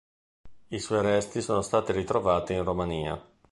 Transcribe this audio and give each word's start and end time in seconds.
I 0.69 0.79
suoi 0.79 1.03
resti 1.03 1.43
sono 1.43 1.61
stati 1.61 1.91
ritrovati 1.91 2.53
in 2.53 2.63
Romania. 2.63 3.23